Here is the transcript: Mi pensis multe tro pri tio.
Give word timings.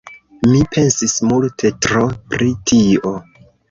Mi 0.51 0.61
pensis 0.77 1.15
multe 1.33 1.75
tro 1.87 2.05
pri 2.35 2.53
tio. 2.73 3.19